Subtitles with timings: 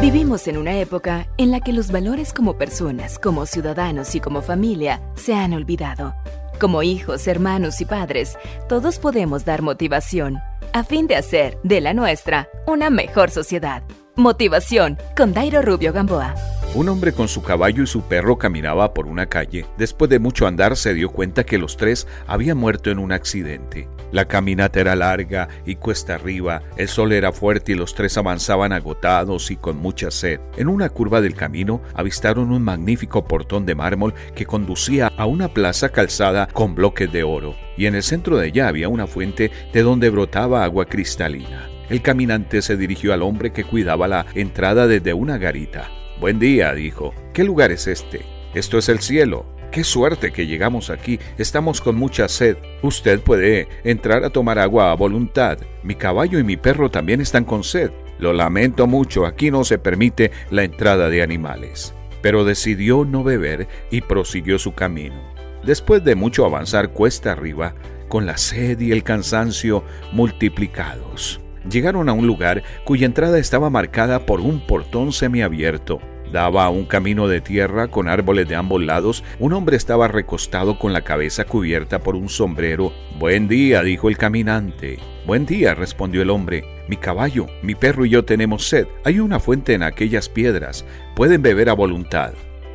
[0.00, 4.40] Vivimos en una época en la que los valores como personas, como ciudadanos y como
[4.40, 6.14] familia se han olvidado.
[6.58, 10.38] Como hijos, hermanos y padres, todos podemos dar motivación
[10.72, 13.82] a fin de hacer de la nuestra una mejor sociedad.
[14.16, 16.34] Motivación con Dairo Rubio Gamboa.
[16.74, 19.66] Un hombre con su caballo y su perro caminaba por una calle.
[19.76, 23.86] Después de mucho andar se dio cuenta que los tres habían muerto en un accidente.
[24.12, 28.72] La caminata era larga y cuesta arriba, el sol era fuerte y los tres avanzaban
[28.72, 30.40] agotados y con mucha sed.
[30.56, 35.48] En una curva del camino avistaron un magnífico portón de mármol que conducía a una
[35.48, 39.50] plaza calzada con bloques de oro, y en el centro de ella había una fuente
[39.72, 41.68] de donde brotaba agua cristalina.
[41.88, 45.90] El caminante se dirigió al hombre que cuidaba la entrada desde una garita.
[46.20, 47.14] Buen día, dijo.
[47.32, 48.22] ¿Qué lugar es este?
[48.54, 49.46] Esto es el cielo.
[49.70, 51.20] Qué suerte que llegamos aquí.
[51.38, 52.56] Estamos con mucha sed.
[52.82, 55.58] Usted puede entrar a tomar agua a voluntad.
[55.84, 57.92] Mi caballo y mi perro también están con sed.
[58.18, 61.94] Lo lamento mucho, aquí no se permite la entrada de animales.
[62.20, 65.22] Pero decidió no beber y prosiguió su camino.
[65.62, 67.74] Después de mucho avanzar cuesta arriba,
[68.08, 71.40] con la sed y el cansancio multiplicados,
[71.70, 76.00] llegaron a un lugar cuya entrada estaba marcada por un portón semiabierto.
[76.32, 79.24] Daba un camino de tierra con árboles de ambos lados.
[79.40, 82.92] Un hombre estaba recostado con la cabeza cubierta por un sombrero.
[83.18, 84.98] Buen día, dijo el caminante.
[85.26, 86.64] Buen día, respondió el hombre.
[86.88, 88.86] Mi caballo, mi perro y yo tenemos sed.
[89.04, 90.84] Hay una fuente en aquellas piedras.
[91.16, 92.32] Pueden beber a voluntad.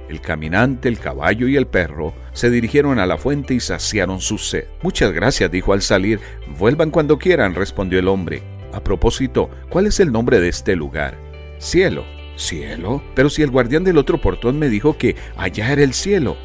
[0.09, 4.37] El caminante, el caballo y el perro se dirigieron a la fuente y saciaron su
[4.37, 4.65] sed.
[4.83, 6.19] Muchas gracias, dijo al salir.
[6.59, 8.43] Vuelvan cuando quieran, respondió el hombre.
[8.73, 11.17] A propósito, ¿cuál es el nombre de este lugar?
[11.57, 12.14] Cielo.
[12.35, 13.03] ¿Cielo?
[13.15, 16.37] Pero si el guardián del otro portón me dijo que allá era el cielo.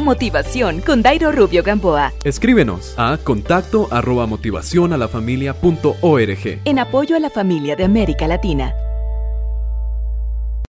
[0.00, 2.12] Motivación con Dairo Rubio Gamboa.
[2.24, 6.60] Escríbenos a contacto arroba motivación a la familia punto org.
[6.64, 8.74] En apoyo a la familia de América Latina.